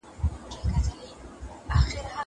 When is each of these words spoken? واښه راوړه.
واښه 1.67 1.99
راوړه. 2.05 2.17